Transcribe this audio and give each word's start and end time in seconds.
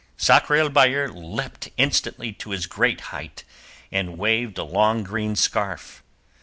Sakr 0.17 0.55
el 0.55 0.69
Bahr 0.69 1.09
leapt 1.09 1.69
instantly 1.77 2.33
to 2.33 2.49
his 2.49 2.65
great 2.65 2.99
height 3.13 3.43
and 3.91 4.17
waved 4.17 4.57
a 4.57 4.63
long 4.63 5.03
green 5.03 5.35
scarf. 5.35 6.01